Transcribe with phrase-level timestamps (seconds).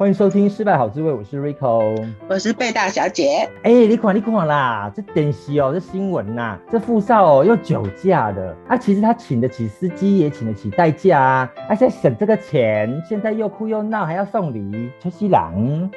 [0.00, 1.94] 欢迎收听《失败好滋味》，我是 Rico，
[2.26, 3.46] 我是贝大小姐。
[3.62, 8.56] 哎、欸，你看，你看啦，这电视哦，这新闻呐、啊，这富少哦又酒驾的。
[8.66, 15.52] 啊，其实他请得起司机，也请得起代驾啊，而、啊、且省这个钱，现在又哭又闹，还要送礼，出西郎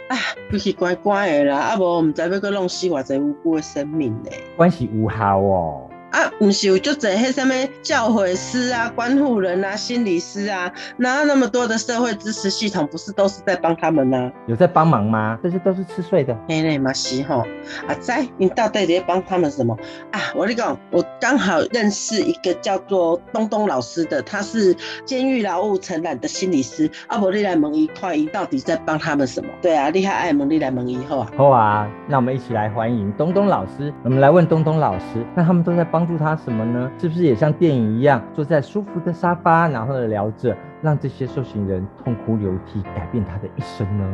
[0.10, 0.18] 啊，
[0.52, 5.90] 不是乖乖的啦，啊不，我们在要搁弄死偌济无辜的生命呢，关系无效哦。
[6.14, 14.32] 啊，不是有就整些什么教诲师啊、关护人啊、心理师啊，哪那么多的社会支持系统，不是都是在帮他们吗？
[14.46, 15.40] 有在帮忙吗？
[15.42, 16.38] 这些都是吃税的。
[16.48, 17.40] 嘿嘞，嘛是吼。
[17.88, 19.76] 啊，在你到底在帮他们什么
[20.12, 20.22] 啊？
[20.36, 26.88] 我跟你讲，我刚好认识一个叫做东东老师的，他是监狱劳务承揽的心理师。
[27.08, 29.50] 啊，伯，你来问一块，一到底在帮他们什么？
[29.64, 31.32] 对啊，厉害爱蒙，你来问一后啊。
[31.36, 33.92] 好啊，那我们一起来欢迎东东老师。
[34.04, 36.03] 我们来问东东老师，那他们都在帮。
[36.04, 36.92] 帮助他什么呢？
[37.00, 44.06] 是不是也像电影一样，坐在舒服的沙发，然后聊着，让这些受刑人痛哭流涕，改变他的一生呢？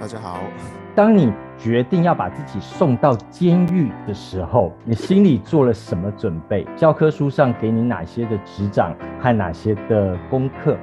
[0.00, 0.40] 大家好，
[0.94, 6.66] 当你决定要把自己送到监狱的时候，你心里做了什么准备？
[6.74, 10.74] 教科书上给你哪些的执掌和哪些的功课？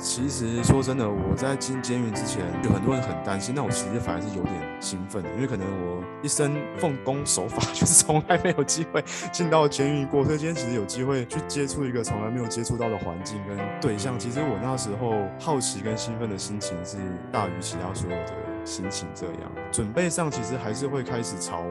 [0.00, 14.18] 其实说真的，我在进监狱之前，有很多人很担心，那我其实反而是有点兴奋的，因为可能我一生奉公守法， 就是从来没有机会进到监狱过，所以今天其实有机会去接触一个从来没有接触到的环境跟对象。
[14.18, 16.96] 其实我那时候好奇跟兴奋的心情是
[17.30, 18.32] 大于其他所有的
[18.64, 19.08] 心情。
[19.14, 21.62] 这样准备上其实还是会开始朝。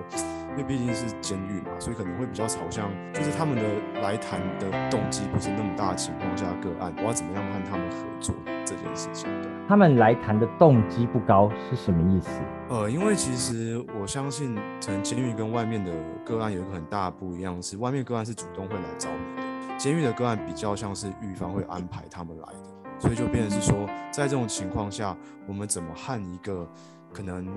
[0.51, 3.63] 因为毕竟是监狱嘛，所以可能会比较朝向，就是他们的
[4.01, 8.35] 来谈的动机不是那么大的情况下，个案我要怎么样和他们合作
[8.65, 9.29] 这件事情。
[9.43, 12.29] 对，他们来谈的动机不高是什么意思？
[12.67, 15.93] 呃，因为其实我相信，可能监狱跟外面的
[16.25, 25.15] 个案有一个很大的不一样，是外面个案是主动会来找你的，监狱的个案比较像是狱方会安排他们来的，所以就变成是说，在这种情况下，
[25.47, 26.67] 我们怎么和一个
[27.13, 27.47] 可能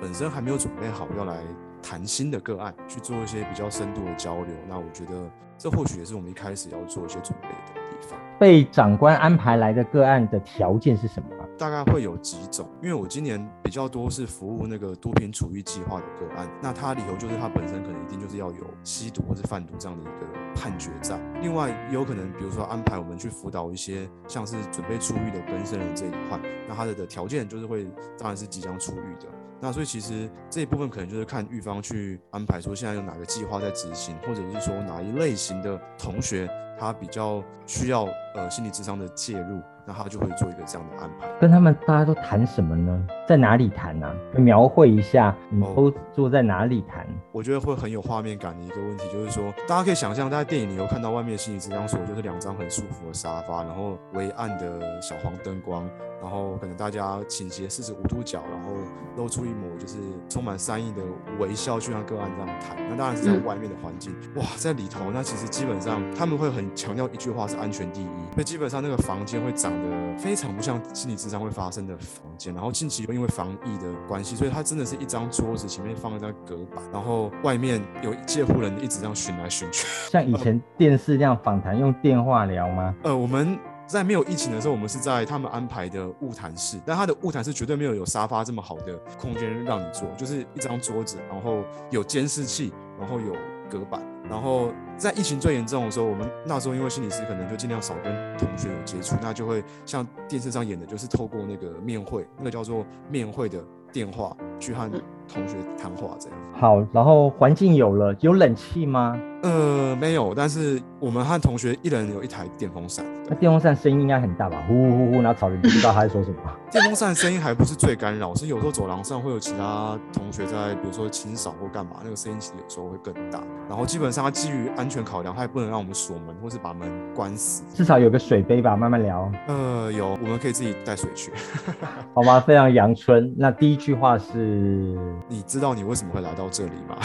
[0.00, 1.36] 本身还没有准备好要来。
[1.84, 8.16] 谈心的个案去做一些比较深度的交流，那我觉得这或许也是我们一开始要做一些准备的地方。
[8.38, 11.41] 被长官安排来的个案的条件是什么？
[11.62, 21.16] 大概会有几种，因为我今年比较多是服务那个毒品处遇计划的个案，那它理由就是它本身可能一定就是要有吸毒或是贩毒这样的一个判决在。
[21.40, 27.84] 另外也有可能，比如说安排我们去辅导一些像是准备出狱的更生人这一块，那它的的条件就是会
[28.18, 29.28] 当然是即将出狱的。
[29.60, 39.60] 那所以其实这一部分可能就是看狱方去安排，说现在有哪个计划在执行，或者是说哪一类型的同学他比较需要呃心理智商的介入。
[39.84, 41.26] 那他就会做一个这样的安排。
[41.40, 43.04] 跟他们大家都谈什么呢？
[43.26, 44.14] 在哪里谈呢、啊？
[44.38, 47.10] 描绘一下，你都坐在哪里谈、哦？
[47.32, 55.84] 我觉得会很有画面感的一个问题，就是说，大家可以想象，在电影里有看到外面的心理智商所，就是两张很舒服的沙发，然后微暗的小黄灯光，
[56.20, 58.70] 然后可能大家倾斜四十五度角，然后
[59.16, 61.02] 露出一抹就是充满善意的
[61.40, 62.76] 微笑，去让个案这样谈。
[62.88, 69.72] 那当然是在外面的环境，哇，在里头，那其实基本上他们会很强调一句话是安全第一，所以基本上那个房间会长。
[69.72, 82.94] 得非常不像心理咨商会发生的房间，然后近期又因为防疫的关系，所以它真的是一张桌子前面放一张隔板，然后外面有戒护人一直这样巡来巡去，像以前电视这样访谈用电话聊吗？
[83.02, 93.34] 呃，我们在没有疫情的时候，我们是在他们安排的物谈室，但他的物谈室绝对没有有沙发这么好的空间让你坐，就是一张桌子，然后有监视器，然后有
[93.70, 94.02] 隔板。
[94.30, 94.72] 然后
[95.02, 103.60] 在疫情最严重的时候，我们那时候因为心理师可能就尽量少跟同学有接触，那就会像电视上演的，就是透过那个面会，那个叫做面会的
[103.92, 104.88] 电话去和
[105.32, 106.38] 同学谈话这样。
[106.52, 109.18] 好，然后环境有了，有冷气吗？
[109.42, 113.04] 呃，没有，但是我们和同学一人有一台电风扇。
[113.28, 114.62] 那电风扇声音应该很大吧？
[114.68, 116.36] 呼呼呼呼，然后吵得你不知道他在说什么。
[116.70, 123.40] 电风扇声音还不是最干扰，是有时候走廊上会有其他同学在，比如说清扫或干嘛，那个声音其实有时候会更大。
[123.68, 127.64] 然后基本上它基于安全考量，它也不能让我们锁门或是把门关死。
[127.74, 129.28] 至少有个水杯吧，慢慢聊。
[129.48, 131.32] 呃，有，我们可以自己带水去。
[132.14, 133.34] 好吗，非常阳春。
[133.36, 134.96] 那第一句话是：
[135.28, 136.96] 你知道你为什么会来到这里吗？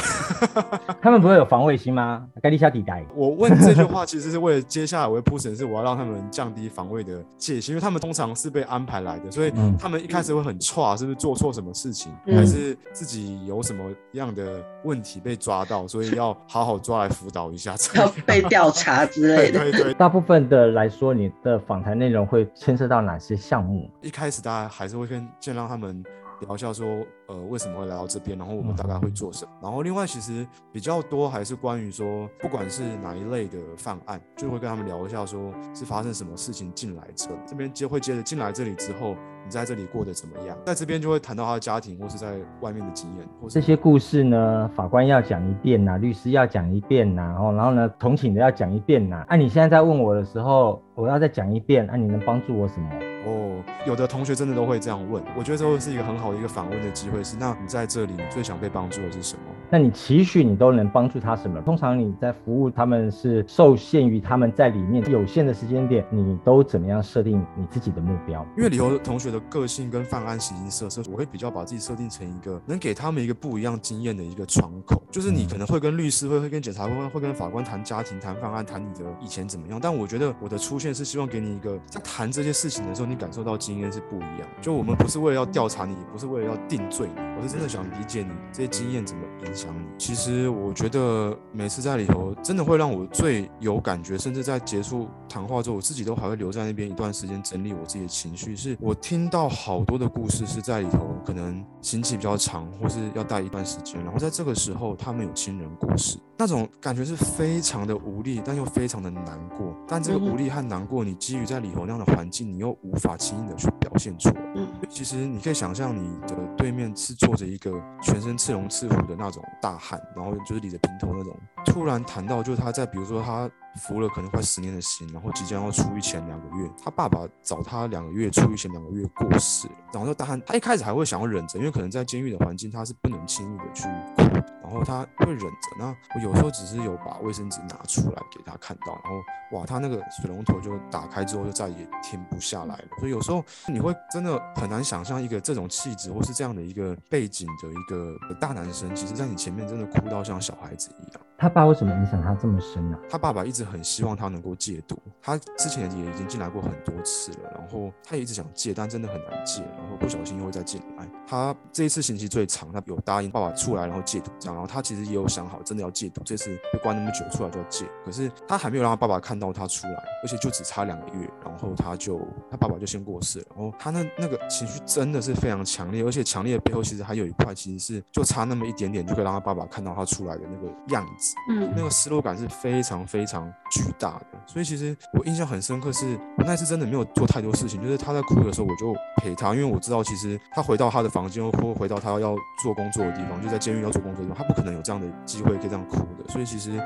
[1.02, 2.28] 他们不会有防卫心吗？
[2.42, 3.06] 该立下底带。
[3.16, 13.84] 我问这句话其实是为了接下来我会铺陈，是我要让他们降低防卫的戒心，因为他们通常是被安排来的，所以他们一开始会很错，是不是做错什么事情，还是自己有什么
[14.14, 19.60] 样的问题被抓到，所以要好好抓来辅导一下，要被调查之类的。
[19.60, 23.90] 对对对，大部分的来说，你的访谈内容会牵涉到哪些项目？
[24.02, 26.04] 一开始大家还是会先先让他们
[26.42, 26.86] 聊一下说。
[27.28, 28.38] 呃，为什么会来到这边？
[28.38, 29.52] 然后我们大概会做什么？
[29.62, 39.14] 然后另外其实比较多还是关于说，不管是哪一类的犯案，就会跟他们聊一下，说是发生什么事情进来这里，这边接会接着进来这里之后，
[39.44, 40.58] 你在这里过得怎么样？
[40.66, 49.26] 在这边就会谈到他的家庭，或是在外面的经验，或这些故事呢，法官要讲一遍呐，律师要讲一遍呐，然后然后呢，同情的要讲一遍呐。
[49.28, 52.90] 啊，你现在在问我的时候，我要再讲一遍，啊，你能帮助我什么？
[53.26, 57.24] 哦，有的同学真的都会这样问，我觉得这会是一个很好的一个访问的机会。
[57.24, 59.42] 是，那你在这里，你最想被帮助的是什么？
[59.70, 61.62] 那你期许你都能帮助他什么？
[61.62, 68.46] 通常你在服务他们是受限于他们在里面有限的时间点，你都怎么样设定你自己的目标？
[68.56, 75.04] 因为里头同学的个性跟犯案形形色色，我会比较把自己设定成一个能给他们一个不一样经验的一个窗口。
[75.12, 84.48] 就是你可能会跟律师会会跟检察官会跟法官谈家庭谈犯案谈你的以前怎么样，但我觉得我的出现是希望给你一个在谈这些事情的时候，你感受到经验是不一样。
[84.62, 89.86] 就我们不是为了要调查你，也不是为了要定罪你，我是真的想理解你这些经验怎么影响你。
[89.98, 98.56] 其实我觉得每次在里头，真的会让我最有感觉，甚至在结束谈话之后，我自己都还会留在那边一段时间整理我自己的情绪。
[98.56, 109.76] 是我听到好多的故事是在里头，可能刑期比较长，或是要待一段时间，然后在这个时候他们有亲人故事，那种感觉是非常的无力，但又非常的难过。
[109.88, 114.42] 但这个无力和难过，你基于在里头那样的环境，你又无法轻易的去表现出来。
[114.56, 117.72] 嗯，其实你可以想象你的对面是坐着一个
[118.04, 120.00] 全身赤龙赤虎的那种大汉。
[120.16, 121.36] 然后就是理着平头那种，
[121.66, 123.50] 突然谈到就是他在，比如说他
[123.82, 133.84] 服了可能快十年的刑，然后即将要出狱前两个月，他爸爸找他两个月出狱前两个月过世了，然后大汉他一开始还会想要忍着，因为可能在监狱的环境他是不能轻易的去
[134.16, 134.24] 哭，
[134.68, 135.70] 然后他会忍着。
[135.80, 139.22] 那我有时候只是有把卫生纸拿出来给他看到，然后
[139.54, 142.88] 哇，他那个水龙头就打开之后就再也停不下来了。
[143.00, 151.22] 所以有时候你会真的很难想象一个这种气质或是这样的一个背景的一个大男生，其实在你前面真的哭到像小孩子一样。
[151.40, 152.98] 他爸为什么影响他这么深呢？
[153.08, 161.08] 他爸爸一直很希望他能够戒毒，他之前也已经进来过很多次了，然后他也一直想戒，但真的很难戒，然后不小心又会再进来。
[161.28, 172.20] 他这一次刑期最长，他有答应爸爸出来然后戒毒这样，然后他其实也有想好真的要戒毒，这次被关那么久出来就要戒，可是他还没有让他爸爸看到他出来，而且就只差两个月，然后他就
[172.50, 181.27] 他爸爸就先过世了，然后他那那个情绪真的是非常强烈，而且强烈的背后其实还有一块，其实是就差那么一点点就可以让他爸爸看到他出来的那个样子。
[181.50, 196.78] 嗯，那个失落感是非常非常巨大的，所以其实我印象很深刻，是我那次真的没有做太多事情，就是他在哭的时候，我就陪他，因为我知道其实他回到他的房间或回到他要做工作的地方，就在监狱要做工作的地方，他不可能有这样的机会可以这样哭的，所以其实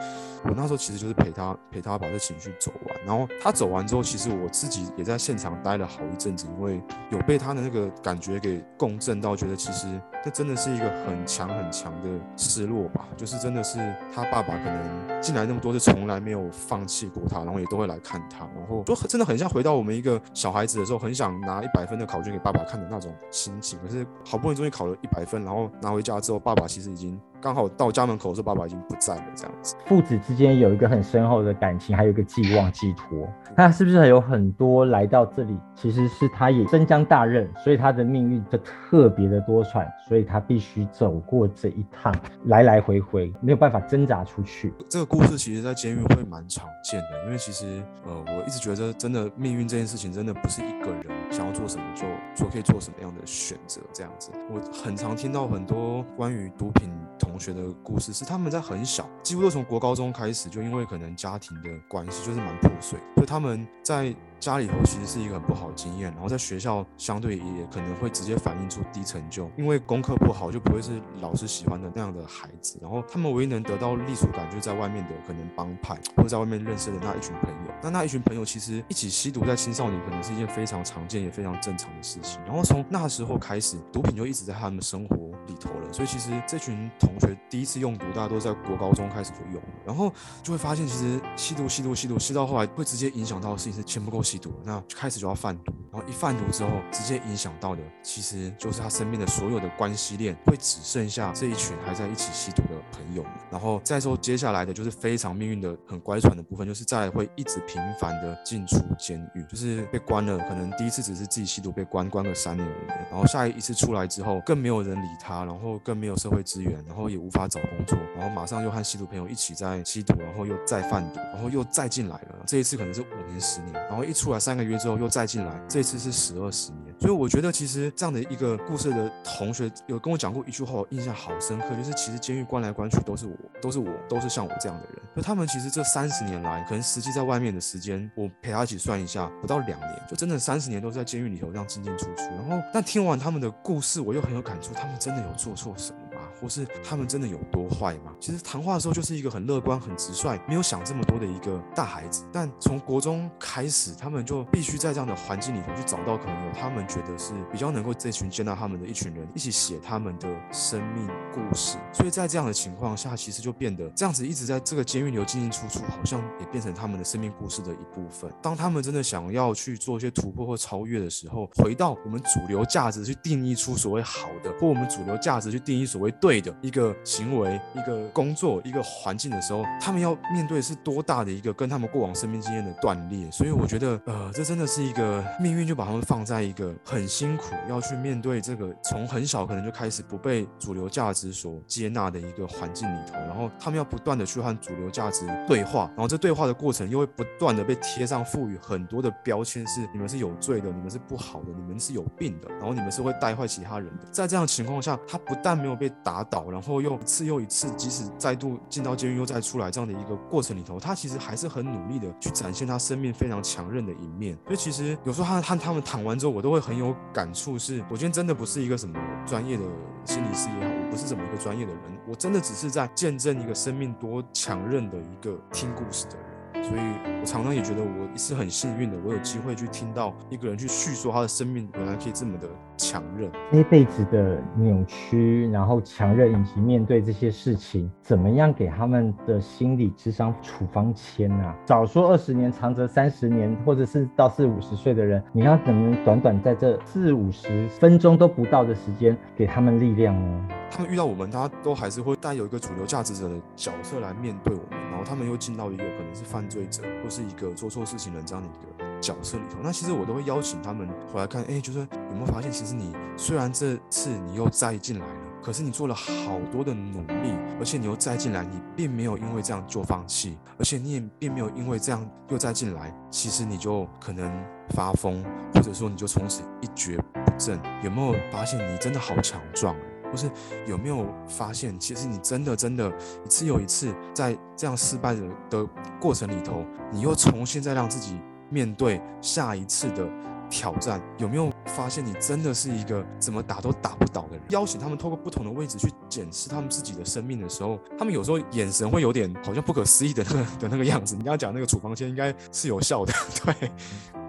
[0.44, 9.88] 我那时候其实就是陪他陪他把这情绪走完，然后他走完之后，其实我自己也在现场待了好一阵子，因为有被他的那个感觉给共振到，觉得其实
[10.24, 13.80] 这真的是一个很强很强的失落吧，就是真的是
[14.14, 15.02] 他爸爸可能。
[15.22, 23.78] 进来那么多次，从来没有放弃过他，然后也都会来看他，然后就真的很像回到我们一个小孩子的时候，很想拿一百分的考卷给爸爸看的那种心情。
[23.86, 27.22] 可是好不容易终于考了一百分，然后拿回家之后，爸爸其实已经。
[27.42, 29.76] 刚好到家门口的时候，爸爸已经不在了，这样子。
[29.88, 33.28] 父子之间有一个很深厚的感情，还有一个寄望寄托。
[33.58, 42.14] 那是不是还有很多来到这里，其实是他也身将大任，所以他的命运就特别的多舛，所以他必须走过这一趟，
[42.46, 44.74] 来来回回没有办法挣扎出去。
[44.88, 52.06] 这个故事其实，在监狱会蛮常见的，因为其实呃，我一直觉得，真的命运这件事情，真的不是一个人想要做什么就
[52.36, 54.32] 做可以做什么样的选择这样子。
[54.50, 56.92] 我很常听到很多关于毒品。
[57.18, 64.16] 同学的故事是他们在很小，几乎都从国高中开始，就因为可能家庭的关系就是蛮破碎，所以他们在。
[64.42, 103.32] 家里头其实是一个很不好的经验，然后在学校相对也可能会直接反映出低成就，因为功课不好就不会是老师喜欢的那样的孩子，然后他们唯一能得到隶属感就是在外面的可能帮派或者在外面认识的那一群朋友，那那一群朋友其实一起吸毒在青少年可能是一件非常常见也非常正常的事情，然后从那时候开始，毒品就一直在他们生活里头了，所以其实这群同学第一次用毒，大家都在国高中开始就用了，然后就会发现其实吸毒吸毒吸毒吸到后来会直接影响到的事情是钱不够吸毒，那开始就要贩毒，然后一贩毒之后，直接影响到的其实就是他身边的所有的关系链，会只剩下这一群还在一起吸毒的朋友们。
[103.52, 126.94] 然后再说接下来的就是非常命运的很乖舛的部分，就是再会一直频繁的进出监狱，就是被关了，可能第一次只是自己吸毒被关关个三年五年，然后下一次出来之后更没有人理他，然后更没有社会资源，然后也无法找工作，然后马上又和吸毒朋友一起在吸毒，然后又再贩毒，然后又再进来了，这一次可能是五年十年，然后一出来三个月之后又再进来，这次是十二十年。
[127.00, 135.02] 所以我觉得其实这样的一个故事的同学有跟我讲过一句话，我印象好深刻，就是其实监狱关来关去都是我，都是我，都是像我这样的人。
[135.16, 142.22] 就他们其实这三十年来，可能实际在外面的时间，我陪他一起算一下，不到两年，就真的三十年都是在监狱里头这样进进出出。
[142.38, 145.98] 然后，但听完他们的故事，我又很有感触，他们真的有做错什么？
[146.42, 148.14] 或是他们真的有多坏吗？
[148.20, 152.26] 其实谈话的时候就是一个很乐观、很直率，没有想这么多的一个大孩子。
[152.34, 161.78] 但从国中开始，他们就必须在这样的环境里头去找到可能有他们觉得是比较能够这群接纳他们的一群人，一起写他们的生命故事。
[161.94, 168.32] 所以在这样的情况下，其实就变得这样子一直在这个监狱里头进进出出，好像也变成他们的生命故事的一部分。
[168.42, 176.31] 当他们真的想要去做一些突破或超越的时候，回到我们主流价值去定义出所谓好的，或我们主流价值去定义所谓对。
[176.32, 183.30] 对的一个行为、一个工作、一个环境的时候，他们要面对是多大的一个跟他们过往生命经验的断裂。
[183.30, 204.06] 所以我觉得，呃，这真的是一个命运，就把他们放在一个很辛苦要去面对这个从很小可能就开始不被主流价值所接纳的一个环境里头，然后他们要不断的去和主流价值对话，然后这对话的过程又会不断的被贴上赋予很多的标签，是你们是有罪的，你们是不好的，你们是有病的，然后你们是会带坏其他人的。
[204.14, 206.21] 在这样情况下，他不但没有被打。
[206.24, 214.38] 倒，然后又一次又一次，即使再度进到监狱又再出来这样的一个过程里头，他其实还是很努力的去展现他生命非常强韧的一面。
[214.46, 217.58] 所以其实有时候他和他们谈完之后，我都会很有感触。
[217.58, 219.64] 是我今天真的不是一个什么专业的
[220.06, 226.41] 心理师也好，我不是怎么一个专业的人，我真的只是在见证一个生命多强韧的一个听故事的人。
[226.62, 226.82] 所以
[227.20, 241.56] 我常常也觉得我是很幸运的，我有机会去听到一个人去叙说他的生命原来可以这么的强韧，这一辈子的扭曲，然后强韧以及面对这些事情，怎么样给他们的心理智商处方签啊？
[241.66, 250.48] 早说二十年，长则三十年，或者是到四五十岁的人，你要怎么短短在这四五十分钟都不到的时间，给他们力量呢？
[250.70, 259.58] 他们遇到我们，他都还是会带有一个主流价值者的角色来面对我们，然他们又进到一个可能是犯罪者或是一个做错事情的这样的一个角色里头。
[259.62, 274.32] 那其实我都会邀请他们回来看，哎，就是有没有发现，其实你虽然这次你又再进来了，可是你做了好多的努力，而且你又再进来，你并没有因为这样就放弃，而且你也并没有因为这样又再进来，其实你就可能
[274.70, 277.60] 发疯，或者说你就从此一蹶不振。
[277.84, 279.76] 有没有发现你真的好强壮？
[280.12, 280.30] 或是
[280.68, 282.92] 有没有发现，其实你真的真的，
[283.26, 285.68] 一次又一次在这样失败的的
[286.00, 290.08] 过程里头，你又重新再让自己面对下一次的
[290.50, 291.02] 挑战？
[291.18, 294.42] 有没有发现，你真的是一个怎么打都打不倒的人？
[294.50, 301.16] 邀请他们透过不同的位置去检视他们自己的生命的时候，他们有时候眼神会有点好像不可思议的那个的那个样子。
[301.16, 303.14] 你刚刚讲那个处方签应该是有效的，
[303.46, 303.72] 对。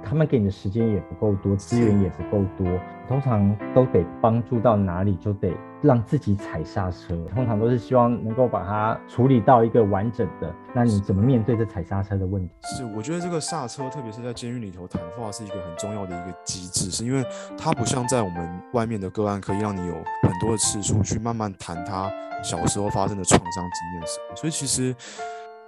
[0.05, 2.67] 他们给你的时间也不够多，资源也不够多，
[3.09, 7.17] 通常都得帮助到哪里就得让自己踩刹车。
[7.35, 10.55] 通常都是希望能够把它处理到一个完整的。
[10.75, 12.55] 那你怎么面对这踩刹车的问题？
[12.63, 17.25] 是，我觉得这个刹车，特别是在监狱里头谈话，是一个很重要的一个机制，是因为
[17.57, 22.11] 它不像在我们外面的个案，可以让你有很多的次数去慢慢谈他
[22.43, 24.37] 小时候发生的创伤经验什么。
[24.37, 24.95] 所以其实。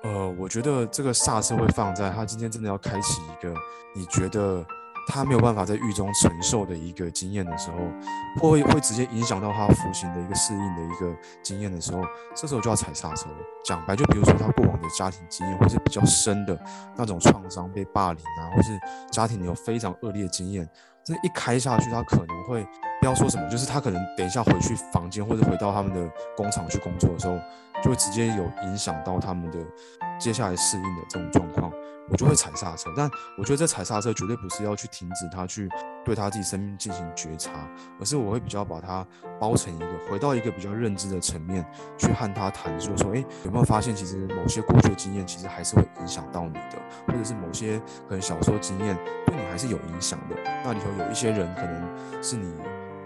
[0.05, 3.55] 呃，我觉得这个刹车会放在他今天真的要开启一个
[3.95, 4.65] 你觉得
[5.07, 7.77] 他没有办法在狱中承受的一个经验的时候，
[8.41, 12.03] 会会直接影响到他服刑的一个适应的一个经验的时候，
[12.35, 13.29] 这时候就要踩刹车。
[13.63, 16.59] 讲白，就比如说他过往的家庭经验，或是比较深的
[16.97, 18.79] 那种创伤，被霸凌啊，或是
[19.11, 20.67] 家庭有非常恶劣的经验，
[21.05, 22.67] 这一开下去，他可能会
[23.05, 27.39] 不要说什么，就是他可能等一下回去房间或者回到他们的工厂去工作的时候。
[27.83, 29.59] 就会直接有影响到他们的
[30.19, 31.71] 接下来适应的这种状况，
[32.09, 32.89] 我就会踩刹车。
[32.97, 35.69] 但我觉得这踩刹车绝对不是要去停止他去
[36.05, 37.51] 对他自己生命进行觉察，
[38.01, 39.05] 而是我会比较把它
[39.41, 41.67] 包成一个回到一个比较认知的层面
[41.99, 48.97] 去和他谈，说说，诶，有没有发现其实某些过去的经验其实还是会影响到你的，或者是某些可能小时候经验
[49.27, 50.37] 对你还是有影响的。
[50.65, 52.55] 那里头有一些人可能是你。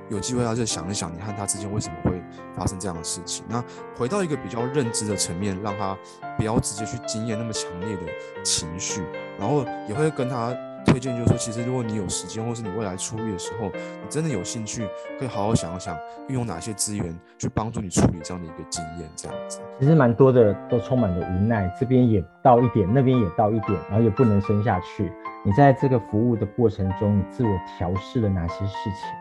[0.09, 2.23] 有机会要去想一想，你和他之间为什么会
[2.55, 3.45] 发生这样的事情？
[3.49, 3.63] 那
[3.97, 5.97] 回到一个比较认知的层面，让他
[6.37, 8.03] 不要直接去经验那么强烈的
[8.43, 9.03] 情绪，
[9.39, 10.55] 然后也会跟他
[10.87, 14.89] 推荐就是说，其实如果你有时间，或是你未来出狱的时候，你真的有兴趣，
[15.19, 15.97] 可以好好想一想，
[16.29, 19.61] 运用哪些资源去帮助你处理这样的一个经验，这样子。
[19.79, 25.13] 其实蛮多的都充满了无奈，这边也到一点，那边也到一点，然后也不能生下去。
[25.45, 29.18] 你在这个服务的过程中，你自我调试了哪些事情？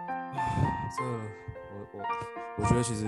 [0.95, 2.03] 这我我
[2.59, 3.05] 我觉得其实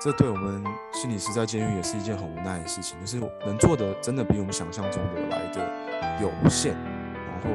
[0.00, 7.50] 这对我们心理师在监狱也是一件很无奈的事情，就是能做的真的比我们想象中的来的有限，然后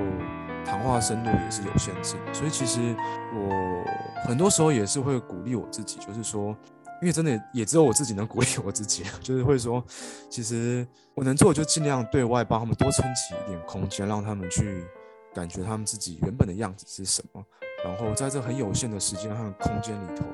[0.66, 2.96] 谈话深度也是有限制，所以其实
[3.36, 3.84] 我
[4.26, 6.56] 很多时候也是会鼓励我自己，就是说，
[7.02, 9.84] 因为真的也只有我自己能鼓励我自己，就是会说，
[10.30, 14.86] 其实我能做就尽量对外帮他们多撑起一点空间，让他们去
[15.34, 17.44] 感觉他们自己原本的样子是什么。
[17.84, 20.26] 然后在这很有限的时间和空间里头，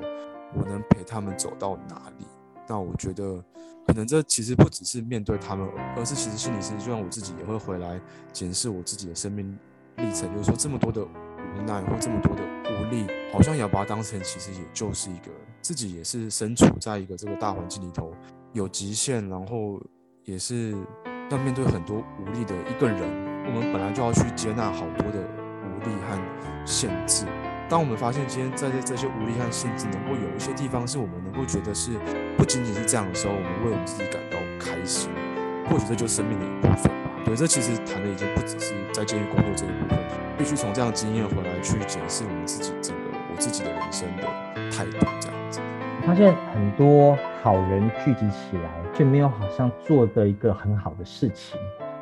[0.53, 2.25] 我能陪他们走到哪里？
[2.68, 3.44] 那我觉得，
[3.88, 8.00] 可能这其实不只是面对他们，而是其实心理师就像我自己也会回来
[8.32, 9.58] 检视我自己的生命
[9.98, 18.13] 历程，就是说这么多的无奈或这么多的无力，好像也要把它当成其实也就是一个自己也是身处在一个这个大环境里头
[18.53, 19.82] 有极限，然后
[20.24, 20.75] 也是
[21.32, 23.01] 要面对很多无力的一个人。
[23.48, 25.27] 我们本来就要去接纳好多的
[25.79, 26.17] 力和
[26.65, 27.25] 限制。
[27.69, 31.91] 当我们发现今天在这这些无力和限制，能够有一些地方是我们能够觉得是
[32.36, 35.09] 不仅仅是这样的时候，我们为我们自己感到开心，
[35.69, 37.12] 或许这就是生命的一部分吧。
[37.25, 40.00] 对，这其实谈的已经不只是在监狱工作这一部分，
[40.38, 44.24] 必须从这样的经验回来去检视我们自己整个我自己的人生的
[44.71, 45.59] 态度，这样子。
[46.07, 51.59] 发现很多好人聚集起来，却没有好像做的一个很好的事情。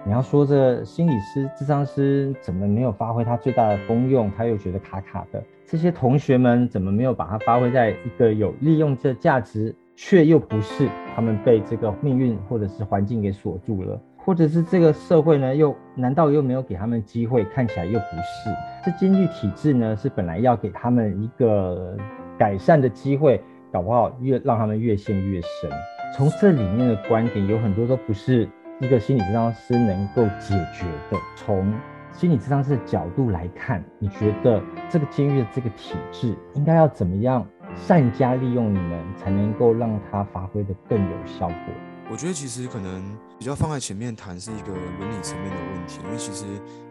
[0.08, 4.32] 你要说这心理师、智商师怎么没有发挥他最大的功用？
[4.38, 5.44] 他又觉得卡卡的。
[5.66, 15.54] 这些同学们怎么没有把它发挥在一个有利用这价值，却又不是他们被这个命运或者是环境给锁住了，或者是这个社会呢？
[15.54, 17.44] 又难道又没有给他们机会？
[17.44, 18.50] 看起来又不是。
[18.86, 21.98] 这监狱体制呢，是本来要给他们一个
[22.38, 25.70] 改善的机会，搞不好越让他们越陷越深。
[26.16, 28.48] 从这里面的观点，有很多都不是。
[28.79, 31.74] 一个心理咨商师能够解决的，从
[32.13, 37.43] 心理咨商师的角度来看，你觉得这个监狱的这个体制应该要怎么样
[37.75, 41.74] 善加利用你们，才能够让它发挥得更有效果？
[42.12, 46.45] 我觉得其实可能比较放在前面谈是一个伦理层面的问题，因为其实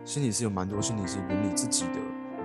[0.04, 2.00] 心理师有蛮多心理师伦理自己的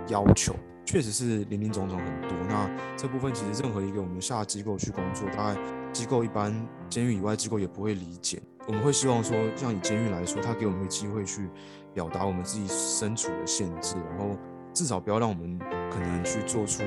[0.07, 2.37] 要求，确实是林林总总很多。
[2.47, 5.59] 那这部分其实任何一个我们下机构去工作，大概
[5.91, 6.53] 机构一般
[6.89, 8.39] 监狱以外机构也不会理解。
[8.71, 11.49] 我们会希望说，像以监狱来说，他给我们一个机会去
[11.93, 14.37] 表达我们自己身处的限制，然后
[14.73, 15.59] 至少不要让我们
[15.91, 16.81] 可能去做出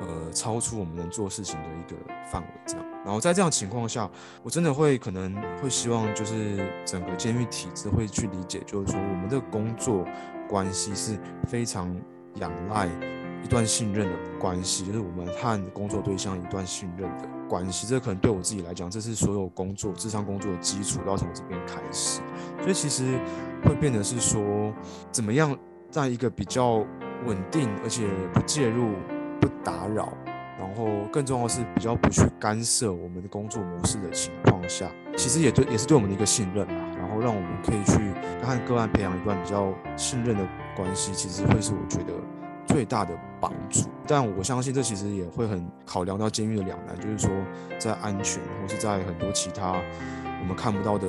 [0.00, 1.98] 呃超出我们能做事情的一个
[2.30, 2.86] 范围这样。
[3.04, 4.10] 然后在这样情况下，
[4.42, 10.06] 我真的会可能会希望就是整个监狱体制会去理解，就是说我们的工作
[10.48, 11.94] 关系是非常
[12.36, 12.88] 仰赖
[13.44, 17.86] 一段信任的关系，就是我们和工作对象一段信任的关系。
[17.86, 22.22] 这可能对我自己来讲，这是所有工作、咨商工作的基础，要从这边开始。
[22.62, 23.04] 所以其实
[23.62, 24.72] 会变得是说，
[25.10, 25.54] 怎么样
[25.90, 26.76] 在一个比较
[27.26, 28.94] 稳定，而且不介入、
[29.38, 30.14] 不打扰，
[30.58, 36.74] 然后更重要的是比较不去干涉我们的工作模式的情况下，其实也对，也是对我们的一个信任吧。
[36.96, 42.14] 然后让我们可以去和个案培养一段比较信任的关系，其实会是我觉得。
[42.72, 47.30] 最大的帮助，但我相信这其实也会很考量到监狱的两难，就是说
[47.78, 49.72] 在安全或是在很多其他
[50.40, 51.06] 我们看不到的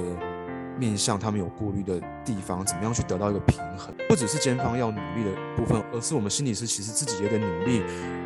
[0.77, 3.95] 面向，他们有顾虑的地方，怎么样去得到一个平衡？
[4.09, 7.81] 不只是监方要努力的部分，而是我们心理师其实自己也得努力，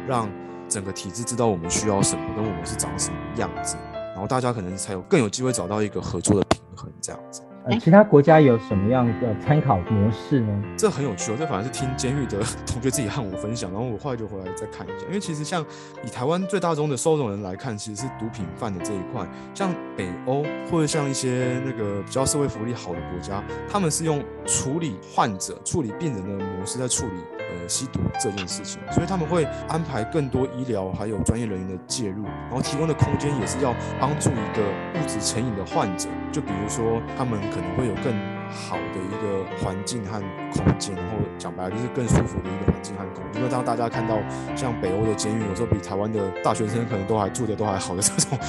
[0.08, 0.28] 让
[0.68, 3.78] 整个体制知道我们需要什么，跟我们是长什么样子，
[4.14, 7.42] 然后大家可能才有更有机会找到一个合作的平衡，这样子。
[7.80, 10.64] 其他国家有什么样的参考模式呢？
[10.78, 15.06] 这很有趣哦，这反而是听监狱的 同学自己和我分享，然后我后来就回来再看一下。
[15.08, 15.66] 因为其实像
[16.04, 19.28] 以台湾最大宗的收容人来看，其实是毒品犯的这一块。
[19.54, 34.62] 像北欧或者像一些那个比较社会福利好的国家，他们是用处理患者、处理病人的模式在处理呃吸毒这件事情，所以他们会安排更多医疗还有专业人员的介入，然后提供的空间也是要帮助一个
[34.96, 36.10] 物质成瘾的患者。
[36.32, 37.38] 就比如说他们。
[37.50, 38.14] 可能会有更
[38.50, 40.20] 好的一个环境和
[40.52, 43.42] 空间，然后讲白了就是更舒服的一个环境和空间。
[43.42, 44.18] 因为当大家看到
[44.56, 48.40] 像北欧的监狱，有时候比台湾的大学生可能都还住的都还好的这种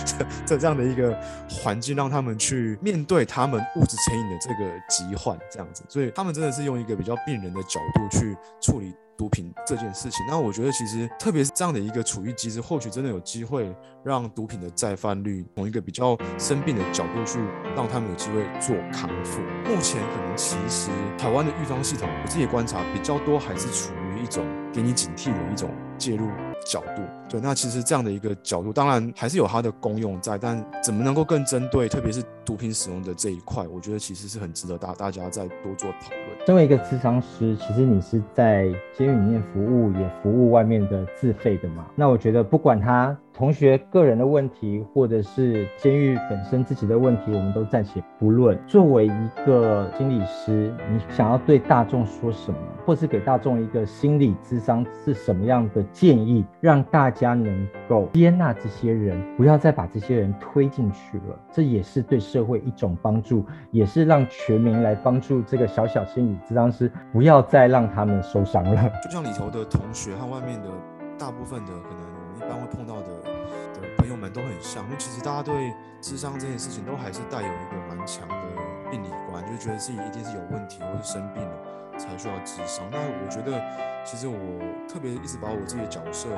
[0.47, 5.85] 这这样的一个环境，让他们去面对他们物质成瘾的这个疾患，这样子。
[5.89, 10.25] 所以他们真的是用一个比较病人的角度去处理毒品这件事情。
[10.29, 17.41] 那我觉得其实特别是这样的一个处遇机制，或许真的有机会让毒品的再犯率从一个比较生病的角度去
[17.75, 19.41] 让他们有机会做康复。
[19.67, 26.29] 目前可能其实台湾的预防系统，我自己观察比较多还是处于一种给你警惕的一种介入
[26.65, 27.03] 角度。
[27.29, 36.28] 对，那其实这样的一个角度，当然还是有它的功用在，但怎么能够更针对，特别是毒品使用的这一块，我觉得其实是很值得大大家再多做讨论。
[36.49, 41.85] 身为一个咨商师，其实你是在监狱里面服务，也服务外面的自费的嘛？
[41.95, 43.15] 那我觉得不管他。
[43.39, 48.59] 同学个人的问题，或者是监狱本身自己的问题，我们都暂且不论。
[48.67, 61.39] 作为一个心理师，你想要对大众说什么，或是给大众一个心理咨商是什么样的建议，让大家能够接纳这些人，不要再把这些人推进去了。
[61.53, 68.91] 这也是对社会一种帮助，也是让全民来帮助这个小小心理咨商师，不要再让他们受伤了。
[69.05, 70.69] 就像里头的同学和外面的
[71.17, 73.89] 大部分的可能般会碰到的的。
[73.99, 78.35] 朋友们都很像，因为其实大家对智商这件事情都还是带有一个蛮强的
[78.91, 82.89] 病理观，就觉得自己一定是有问题或是生病了才需要智商。
[82.91, 83.61] 那我觉得，
[84.05, 84.39] 其实我
[84.89, 86.31] 特别一直把我自己的角色，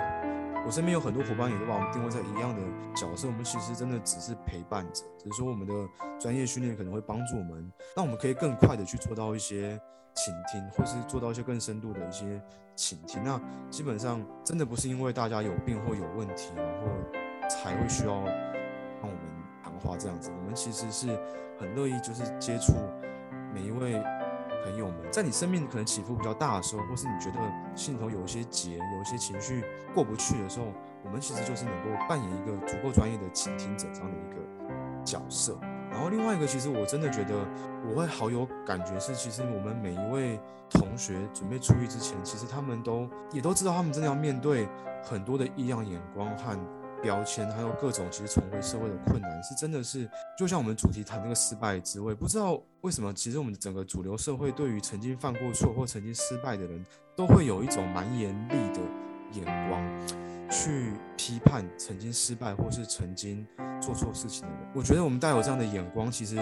[0.66, 2.60] 我身边有很多伙伴也都把我们定位在一样的
[2.94, 3.28] 角色。
[3.28, 5.72] 我们其实真的只是陪伴者，只是说我们的
[6.18, 9.80] 专业训练可能会帮助我们，让我们可以更快的去做到一些
[10.14, 12.40] 倾听，或是做到一些更深度的一些
[12.74, 13.22] 倾听。
[13.24, 16.88] 那基本上真的不是因为大家有病或有问题，然后。
[17.50, 19.18] 才会需要让我们
[19.60, 21.08] 谈话这样子，我们其实是
[21.58, 22.72] 很乐意就是接触
[23.52, 24.00] 每一位
[24.62, 27.40] 朋友们，在你生命可能起伏比较大的时候，或是你觉得
[27.74, 30.66] 心头有一些结，有一些情绪过不去的时候，
[31.02, 35.58] 我们其实就是能够扮演一个足够专业的倾听者这样的一个角色。
[35.90, 37.46] 然后另外一个，其实我真的觉得
[37.88, 44.68] 我会好有感觉是，其实我们每一位同学准备出狱之前，其实他们都也都知道，他们真的要面对
[45.02, 46.56] 很多的异样眼光和。
[47.02, 56.84] 标签还有各种其实重回社会的困难，是真的是就像我们主题谈那个失败的滋味，不知道为什么，其实我们整个主流社会对于曾经犯过错或曾经失败的人，
[57.16, 58.82] 都会有一种蛮严厉的
[59.32, 59.82] 眼光
[60.50, 63.46] 去批判曾经失败或是曾经
[63.80, 64.58] 做错事情的人。
[64.74, 66.36] 我觉得我们带有这样的眼光，其实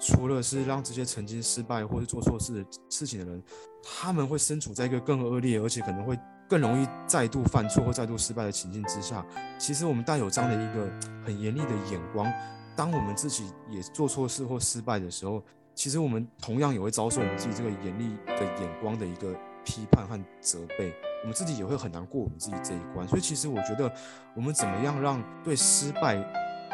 [0.00, 3.42] 除了是让这些曾经失败或是做错事的事情的人，
[3.82, 6.18] 他们会身处在一个更恶劣，而且可能会。
[6.50, 9.22] 更容易再度犯错或再度失败的情境之下，
[9.58, 10.90] 其实我们带有这样的一个
[11.22, 12.26] 很严厉的眼光。
[12.74, 15.44] 当我们自己也做错事或失败的时候，
[15.74, 20.90] 其实我们同样也会遭受我们自己这个严厉的眼光的一个批判和责备。
[21.22, 23.06] 我们自己也会很难过我们自己这一关。
[23.08, 23.92] 所以，其实我觉得，
[24.34, 26.16] 我们怎么样让对失败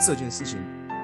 [0.01, 0.59] 这件事情，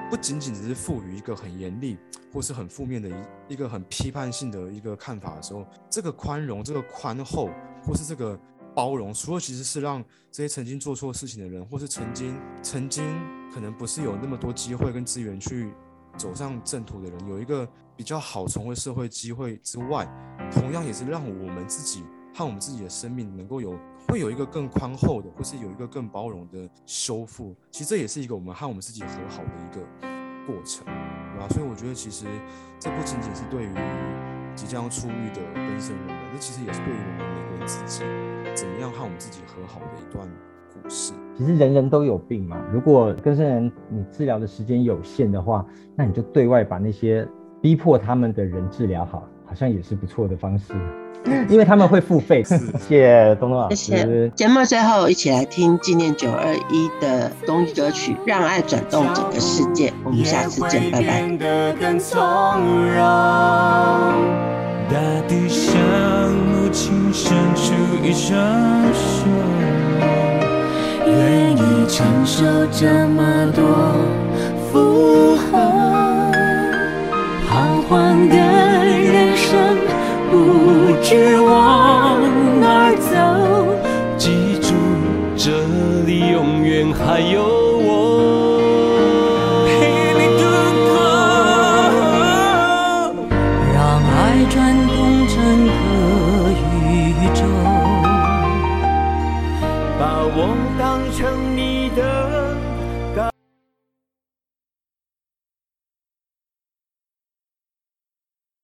[0.09, 1.97] 不仅仅只是赋予一个很严厉
[2.33, 3.13] 或是很负面的一
[3.53, 7.49] 一个很批判性的一个看法的时候，这个宽容、这个宽厚，
[7.85, 8.39] 或是这个。
[8.73, 10.01] 包容，除了其实是让
[10.31, 13.03] 这些曾经做错事情的人，或是曾经曾经
[13.53, 15.73] 可能不是有那么多机会跟资源去
[16.15, 20.07] 走上正途的人，有一个比较好重回社会机会之外，
[20.49, 23.75] 同样也是让我们自己和我们自己的生命能够有
[24.09, 27.55] 会有一个更宽厚的，或是有一个更包容的修复。
[27.71, 29.81] 其实这也是一个我们和我们自己和好的一个
[30.45, 31.47] 过程，对吧？
[31.49, 32.25] 所以我觉得其实
[32.79, 33.71] 这不仅仅是对于
[34.55, 38.03] 即将出狱的更生人们，这其实也是对于我们每个人自己。
[38.53, 40.27] 怎么样和我们自己和好的一段
[40.73, 41.13] 故事？
[41.37, 42.61] 其实人人都有病嘛。
[42.71, 45.65] 如果更生人你治疗的时间有限的话，
[45.95, 47.25] 那你就对外把那些
[47.61, 50.73] 逼迫他们的人治疗好，好像也是不错的方式。
[51.49, 52.41] 因为他们会付费。
[52.43, 53.75] 谢谢东东老师。
[53.75, 54.29] 谢谢。
[54.29, 59.89] 节目最后一起来听纪念九二一的公益歌曲《让爱转动整个世界》。
[60.05, 61.21] 我们下次见，拜拜。
[64.89, 65.69] 大地向
[66.31, 68.33] 母亲伸出一双
[68.93, 69.27] 手，
[71.05, 73.61] 愿意承受这么多
[81.01, 82.21] 不知往
[82.61, 83.09] 哪儿走，
[84.19, 84.71] 记住
[85.35, 85.49] 这
[86.05, 87.50] 里永远还有。